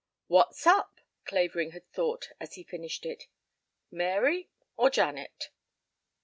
"What's 0.25 0.65
up?" 0.65 0.99
Clavering 1.25 1.73
had 1.73 1.87
thought 1.91 2.29
as 2.39 2.55
he 2.55 2.63
finished 2.63 3.05
it. 3.05 3.27
"Mary 3.91 4.49
or 4.75 4.89
Janet?" 4.89 5.51